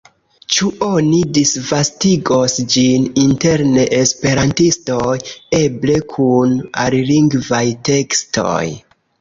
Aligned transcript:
Ĉu 0.53 0.67
oni 0.85 1.17
disvastigos 1.37 2.55
ĝin 2.75 3.05
inter 3.25 3.63
neesperantistoj, 3.75 5.13
eble 5.61 6.01
kun 6.15 6.57
alilingvaj 6.87 7.65
tekstoj? 7.93 8.61